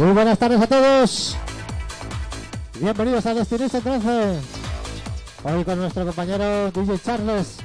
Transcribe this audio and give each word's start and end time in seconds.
Muy 0.00 0.12
buenas 0.12 0.38
tardes 0.38 0.58
a 0.62 0.66
todos. 0.66 1.36
Bienvenidos 2.80 3.26
a 3.26 3.34
Destination 3.34 3.82
13. 3.82 4.40
Hoy 5.44 5.62
con 5.62 5.78
nuestro 5.78 6.06
compañero 6.06 6.70
DJ 6.70 6.98
Charles. 7.04 7.58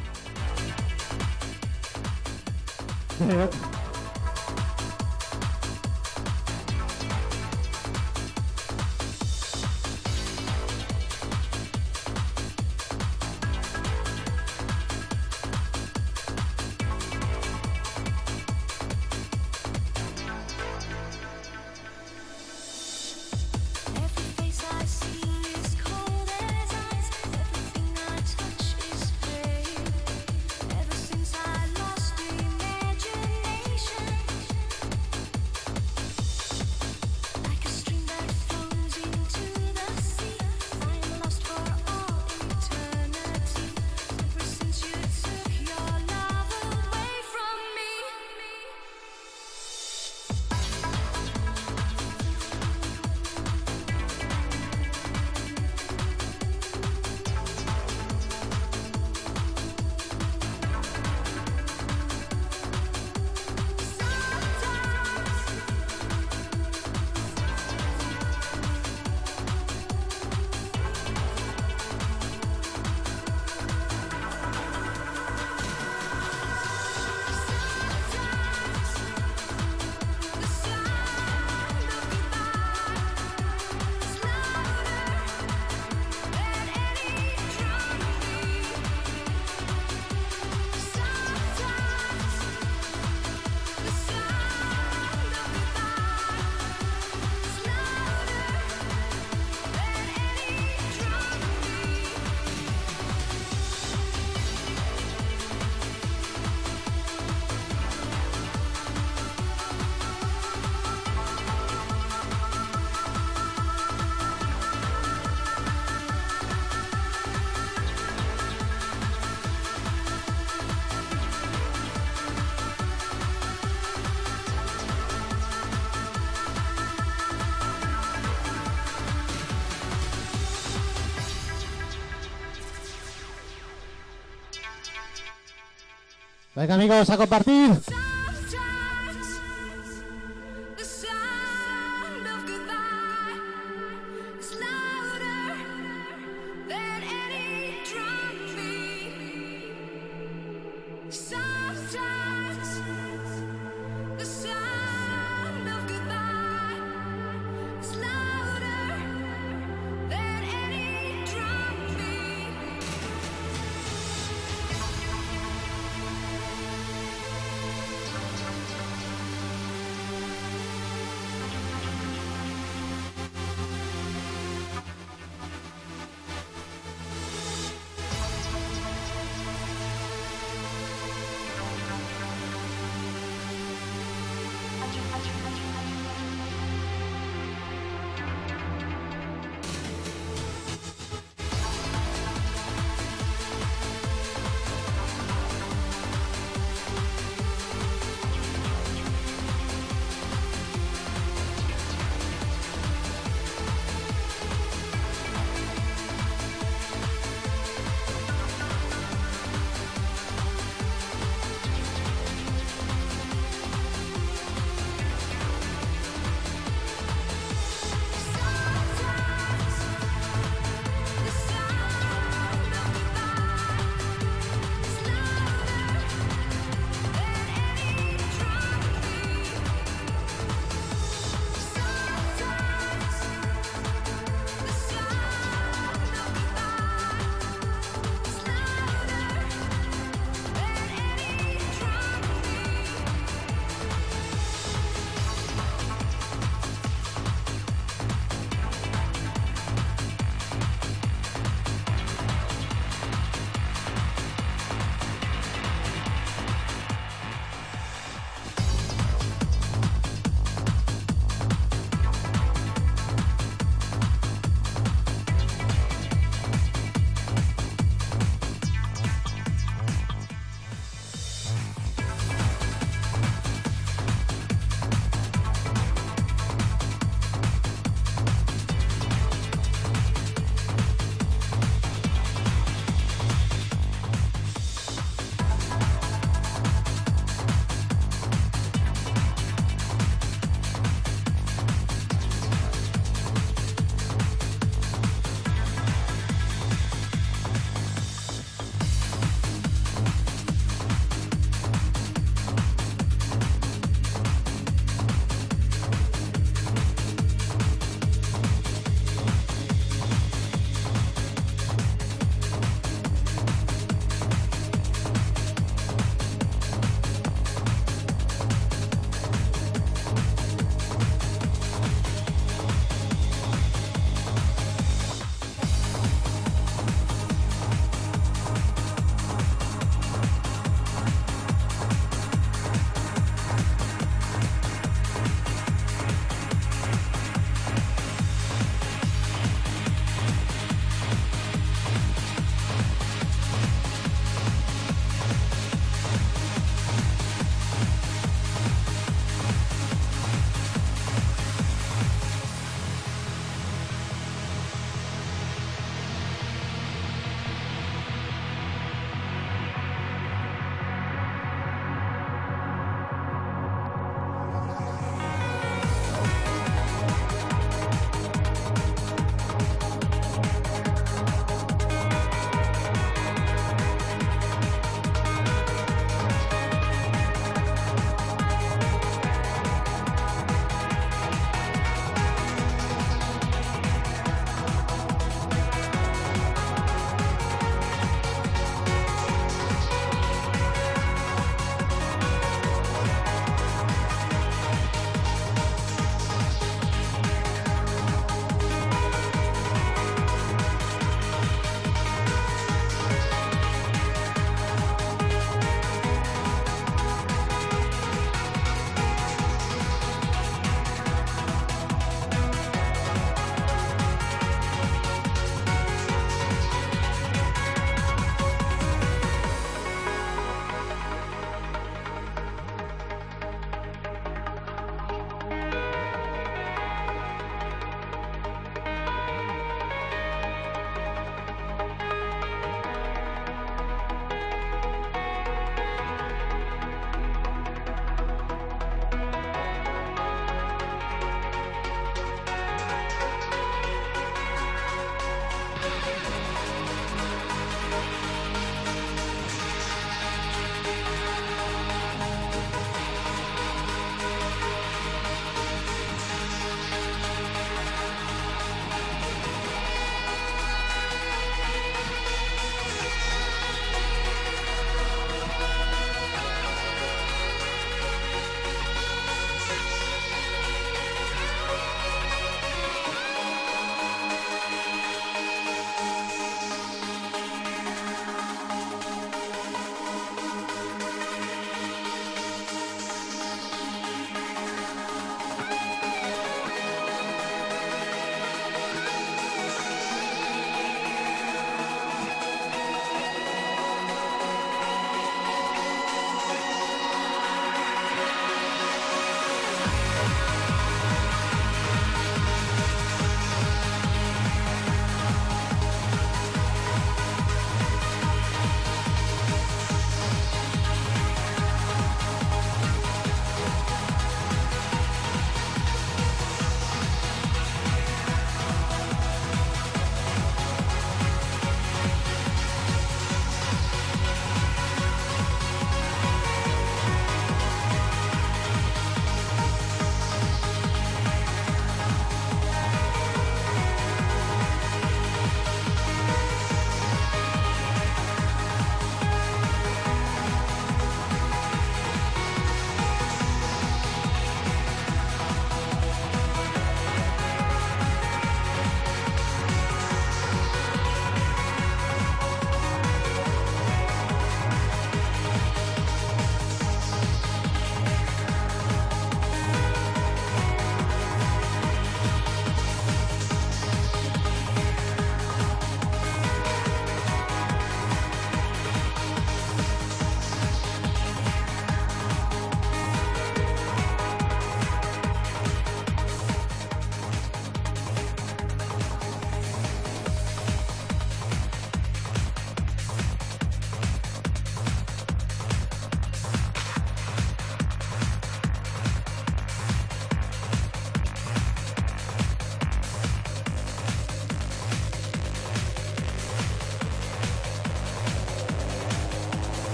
Venga 136.56 136.76
amigos, 136.76 137.10
a 137.10 137.18
compartir. 137.18 137.95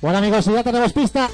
Bueno 0.00 0.18
amigos, 0.18 0.44
ya 0.44 0.62
tenemos 0.62 0.92
pista. 0.92 1.28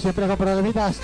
Siempre 0.00 0.26
con 0.26 0.36
problemitas. 0.36 0.99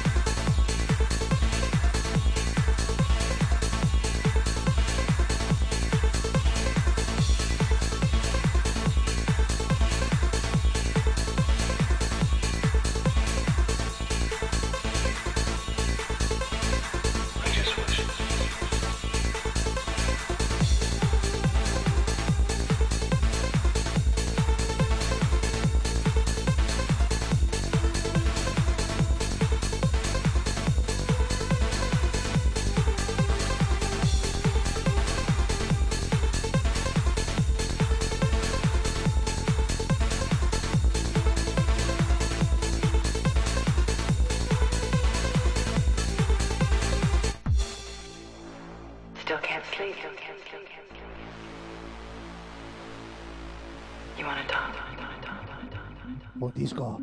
Talk? 56.38 56.49
Un 56.49 56.53
disco. 56.55 57.01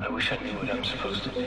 I 0.00 0.08
wish 0.08 0.32
I 0.32 0.36
knew 0.42 0.52
what 0.58 0.70
I'm 0.70 0.84
supposed 0.84 1.22
to 1.24 1.30
do. 1.30 1.46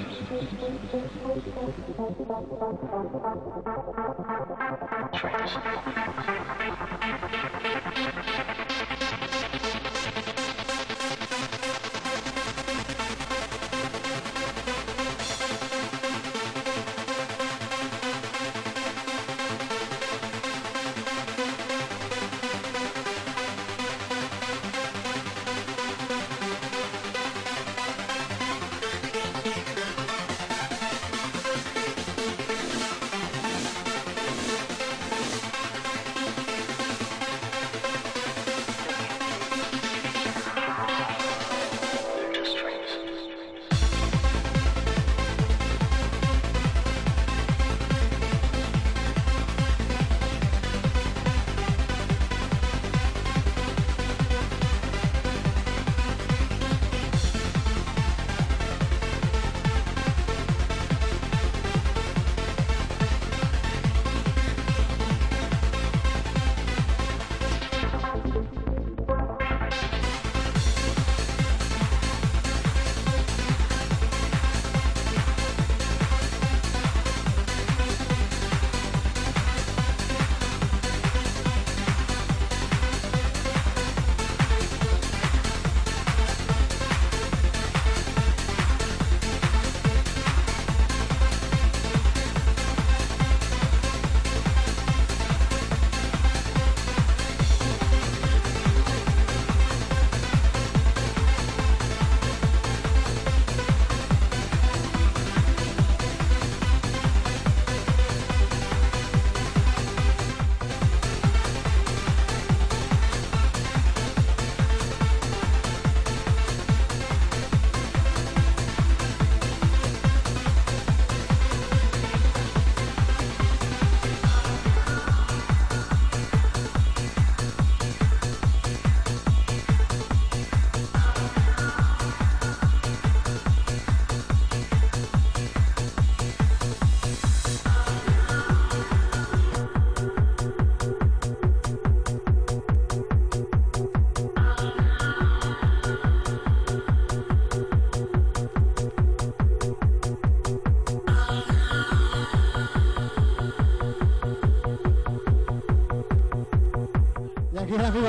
Trance. 5.14 5.58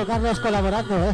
Carlos 0.09 0.39
colaborando, 0.39 1.05
¿eh? 1.05 1.13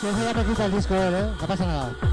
Si 0.00 0.06
eso 0.08 0.24
ya 0.24 0.34
me 0.34 0.44
quita 0.44 0.64
el 0.64 0.72
disco 0.72 0.94
¿eh? 0.96 1.30
No 1.40 1.46
pasa 1.46 1.64
nada. 1.64 2.11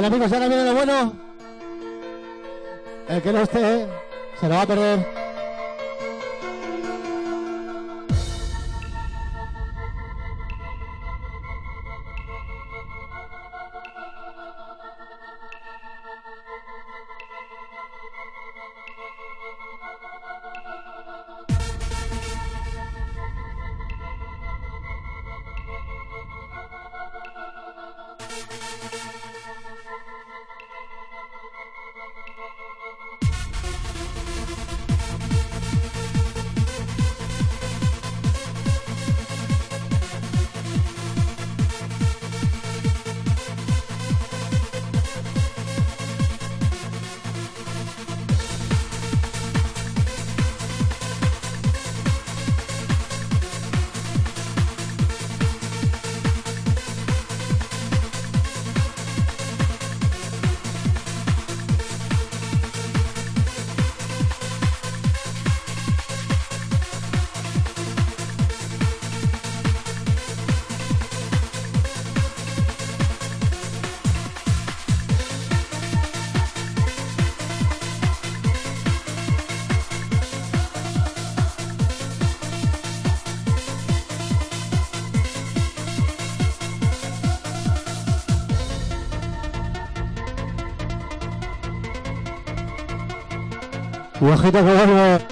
Bueno 0.00 0.16
amigos, 0.16 0.32
ahora 0.32 0.48
viene 0.48 0.64
lo 0.64 0.72
bueno. 0.72 1.12
El 3.06 3.20
que 3.20 3.32
no 3.34 3.42
esté 3.42 3.86
se 4.40 4.48
lo 4.48 4.54
va 4.54 4.62
a 4.62 4.66
perder. 4.66 5.19
Ojito 94.40 94.64
que. 94.64 95.29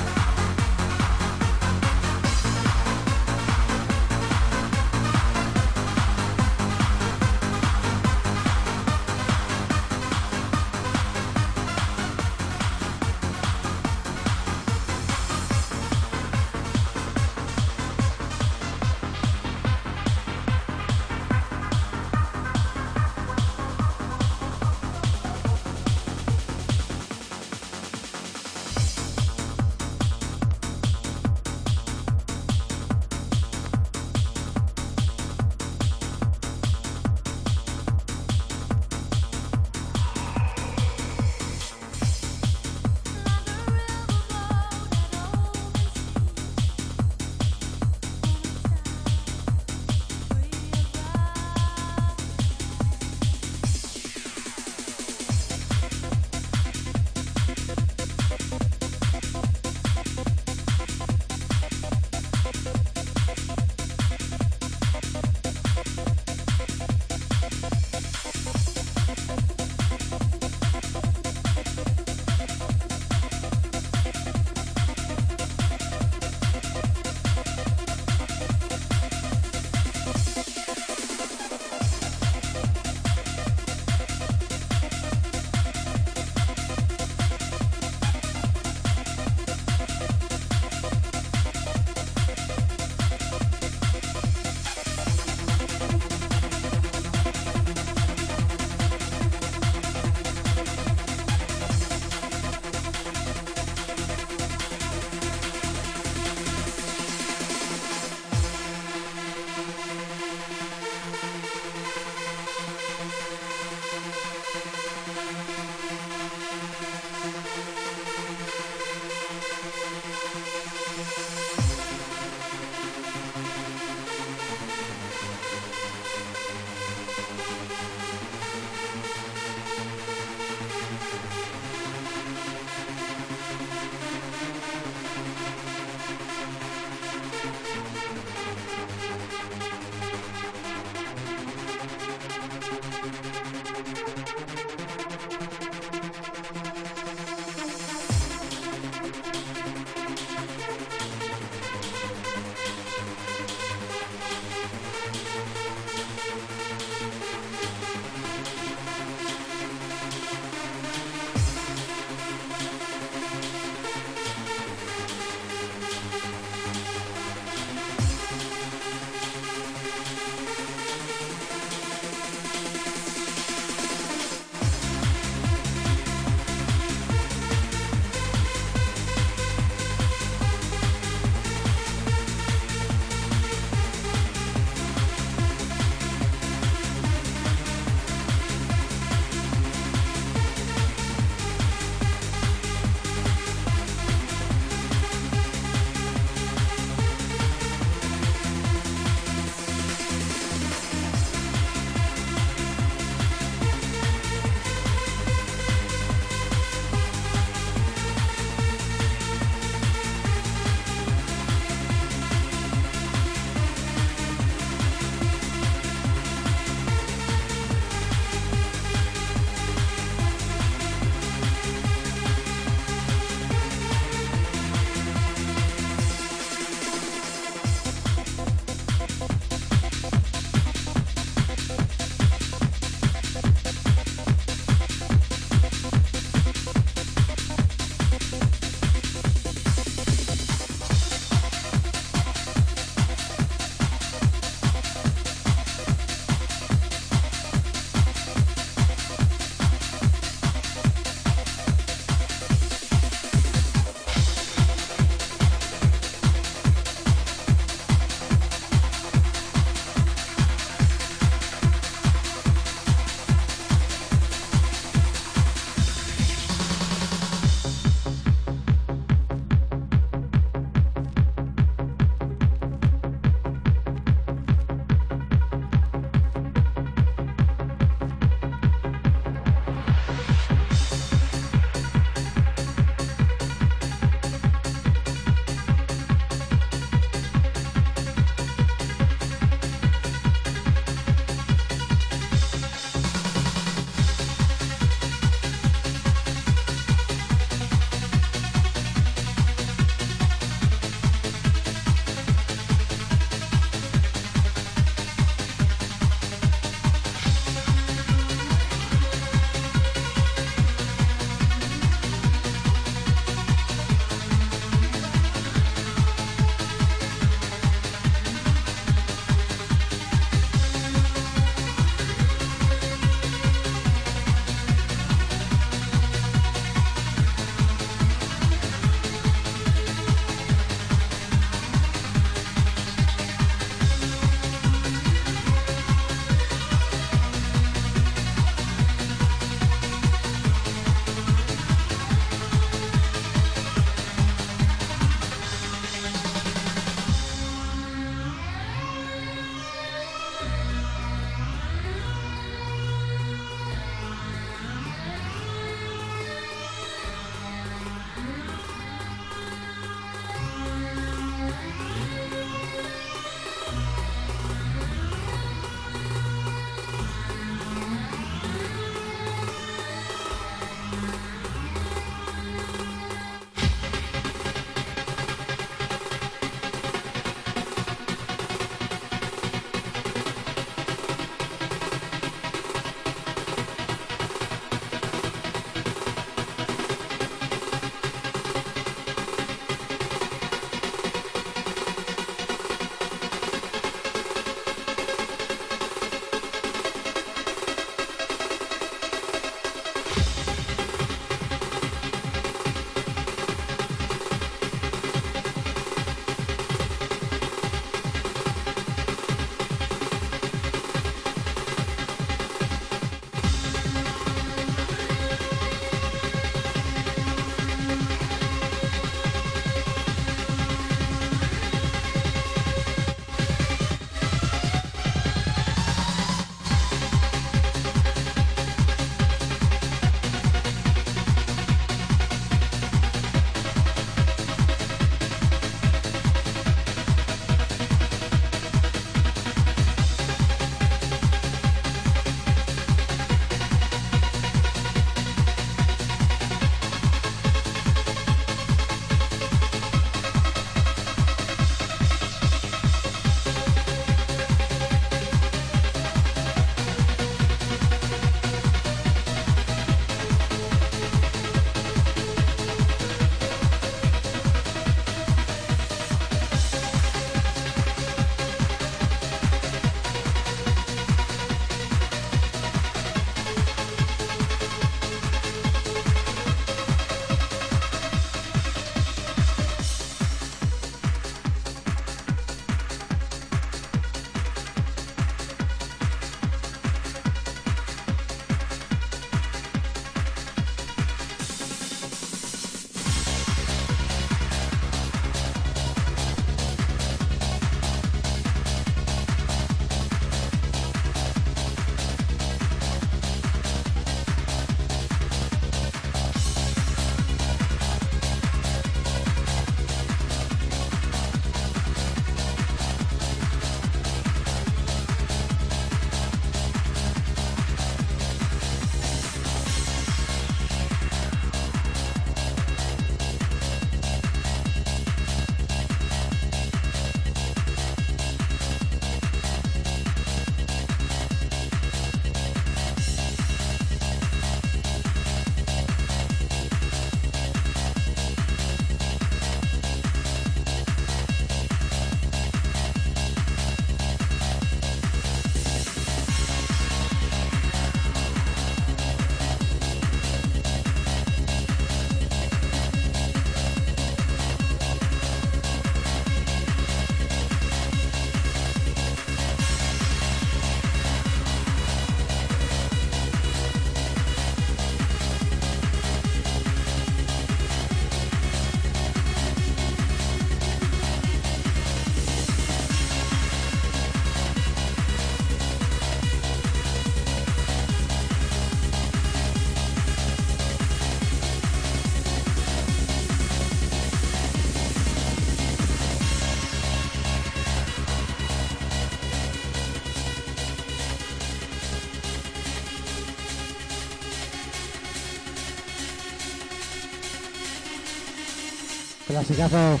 Clasicazo. 599.38 600.00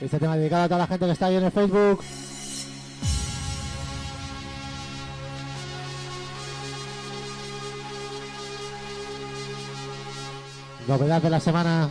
Este 0.00 0.20
tema 0.20 0.36
dedicado 0.36 0.62
a 0.62 0.68
toda 0.68 0.78
la 0.78 0.86
gente 0.86 1.06
que 1.06 1.12
está 1.12 1.26
ahí 1.26 1.34
en 1.34 1.44
el 1.44 1.50
Facebook. 1.50 2.04
Novedad 10.86 11.20
de 11.20 11.30
la 11.30 11.40
semana. 11.40 11.90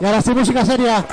Y 0.00 0.06
ahora 0.06 0.20
sí, 0.22 0.34
música 0.34 0.64
seria. 0.64 1.04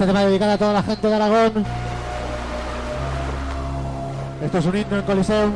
Este 0.00 0.06
tema 0.14 0.24
dedicado 0.24 0.52
a 0.52 0.56
toda 0.56 0.72
la 0.72 0.82
gente 0.82 1.06
de 1.06 1.14
Aragón. 1.14 1.62
Esto 4.42 4.58
es 4.58 4.64
un 4.64 4.76
himno 4.78 4.96
en 4.96 5.02
Coliseum. 5.02 5.52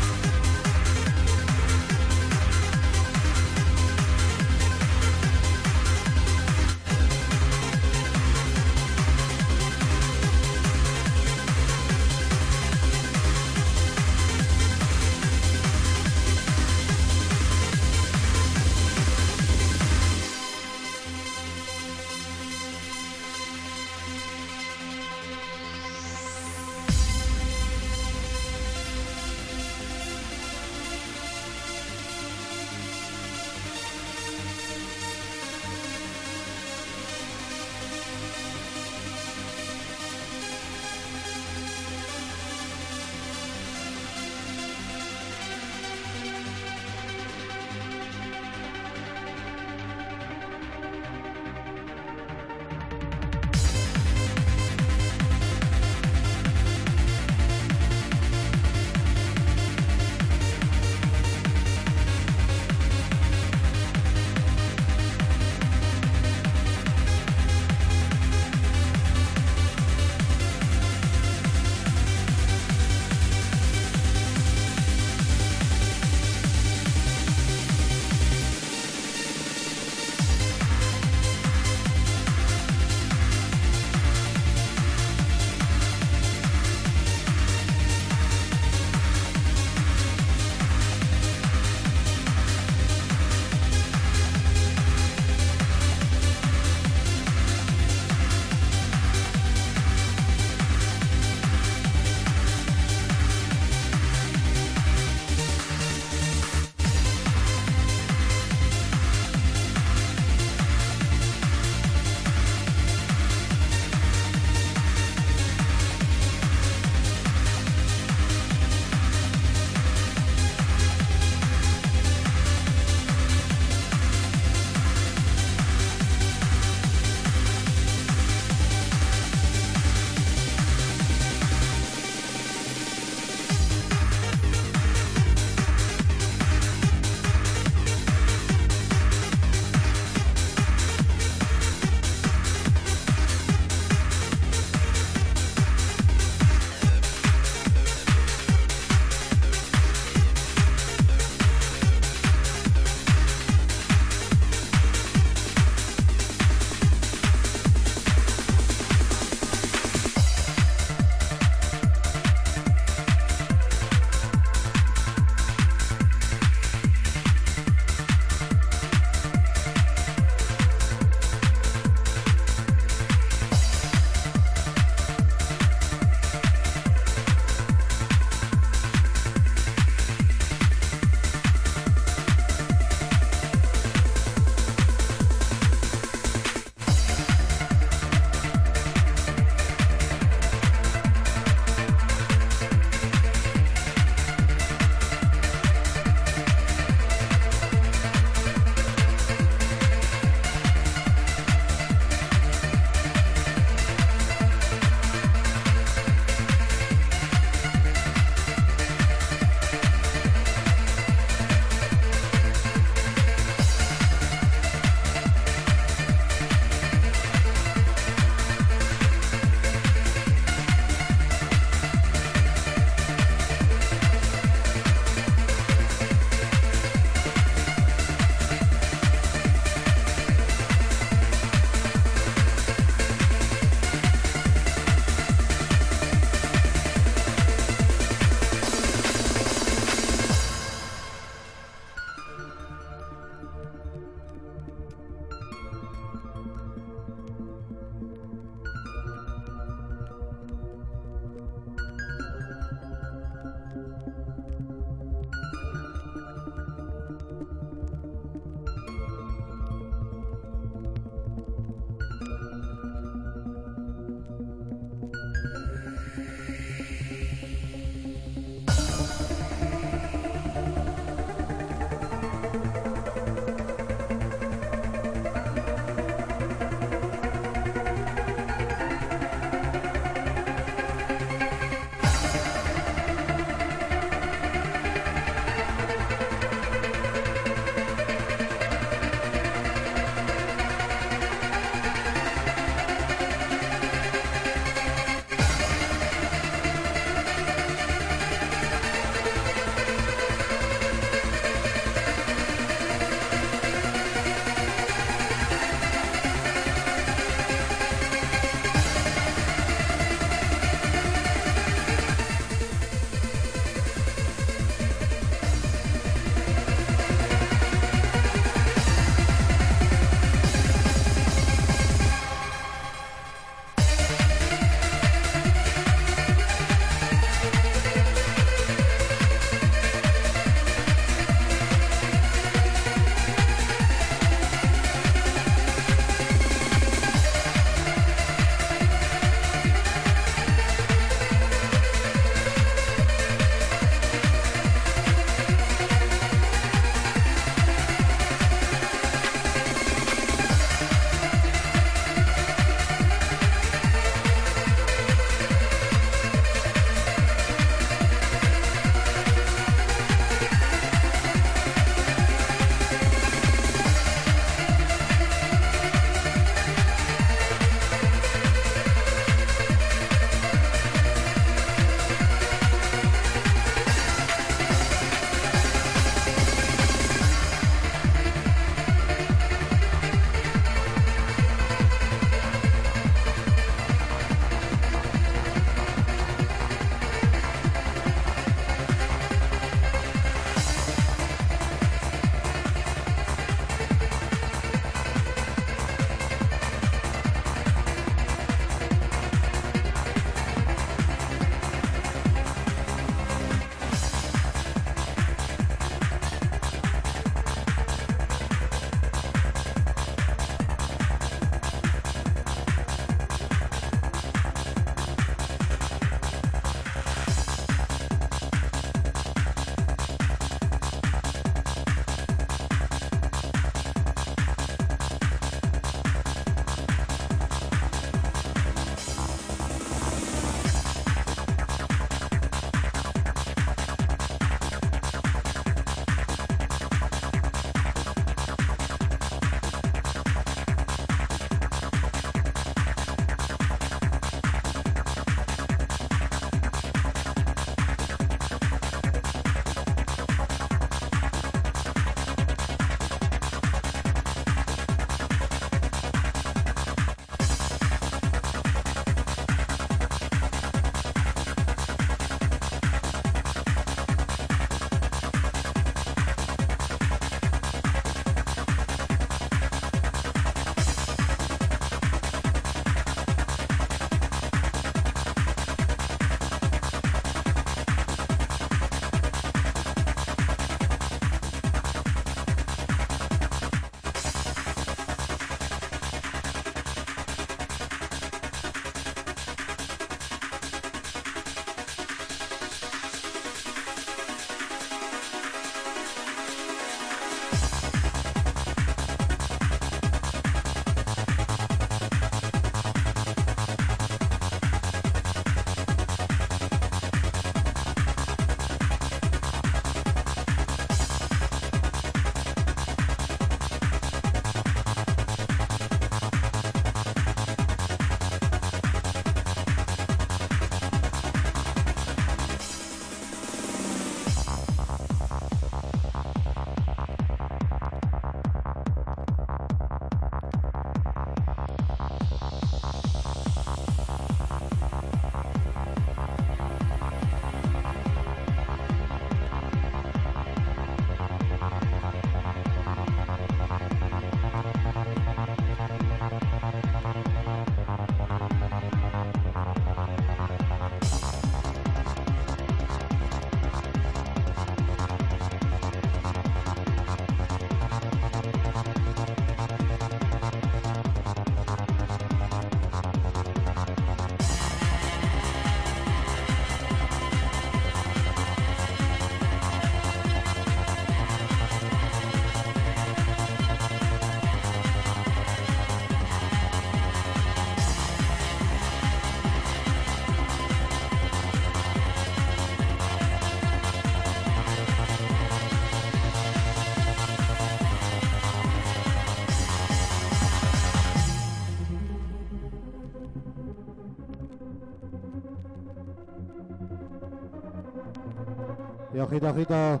Ojito, 599.20 599.48
ojito. 599.48 600.00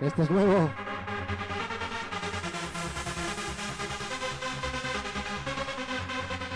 Este 0.00 0.22
es 0.22 0.30
nuevo. 0.30 0.70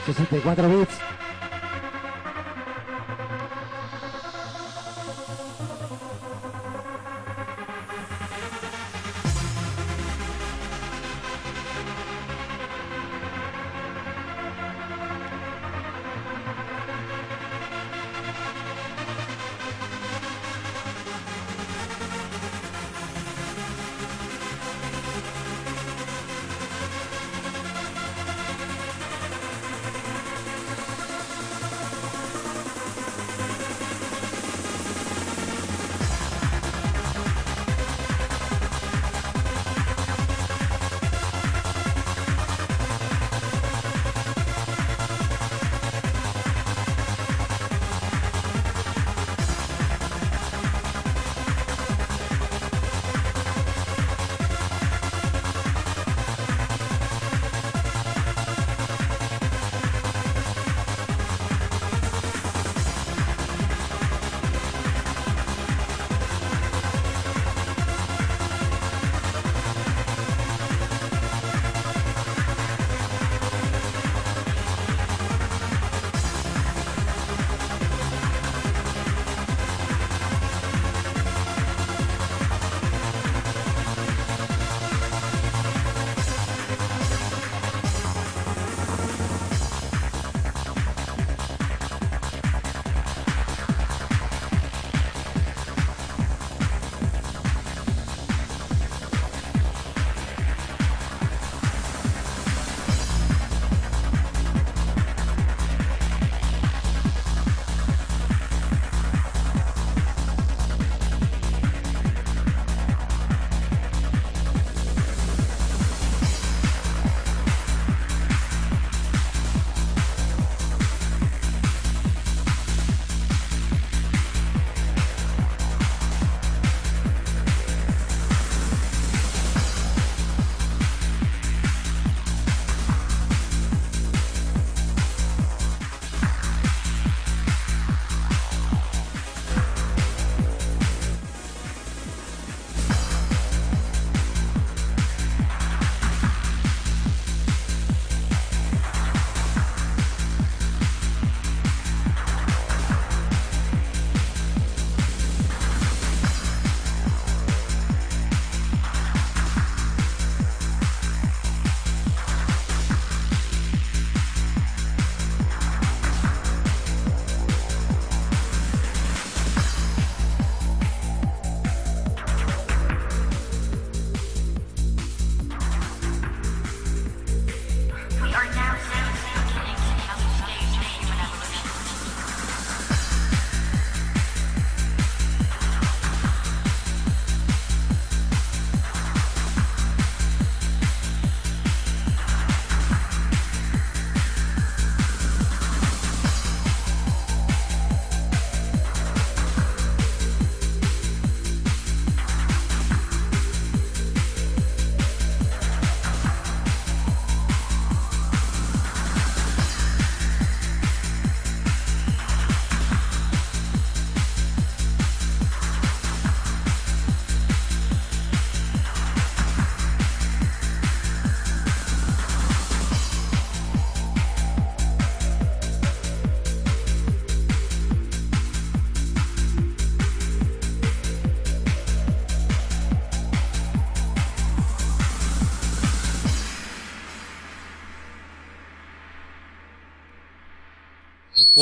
...64 0.05 0.69
bits. 0.69 1.11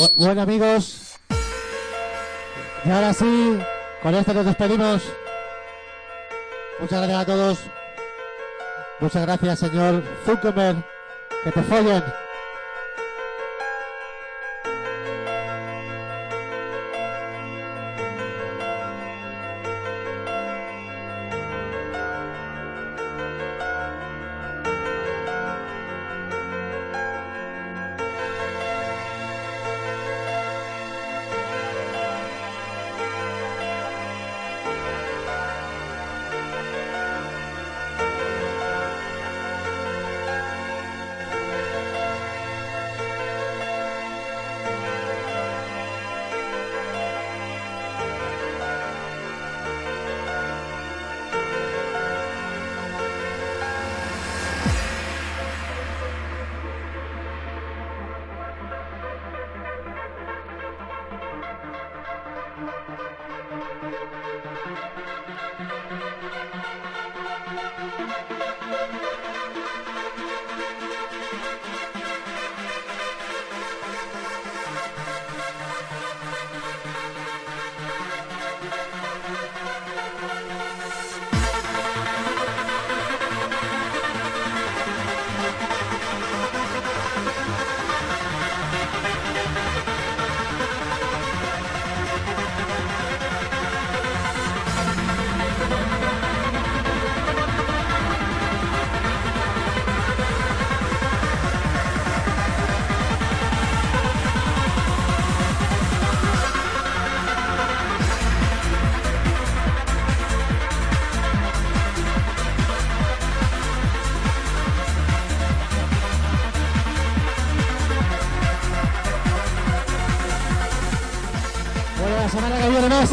Bu- 0.01 0.13
Bueno 0.15 0.41
amigos, 0.41 1.15
y 2.83 2.89
ahora 2.89 3.13
sí, 3.13 3.59
con 4.01 4.15
esto 4.15 4.33
nos 4.33 4.45
despedimos. 4.47 5.03
Muchas 6.79 6.97
gracias 7.01 7.19
a 7.21 7.25
todos. 7.25 7.59
Muchas 8.99 9.21
gracias 9.27 9.59
señor 9.59 10.03
Zuckerberg. 10.25 10.83
Que 11.43 11.51
te 11.51 11.61
follen. 11.63 12.03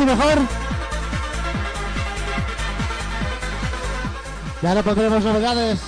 Mejor. 0.09 0.39
Ya 4.63 4.75
le 4.75 4.83
pondremos 4.83 5.23
novedades. 5.23 5.88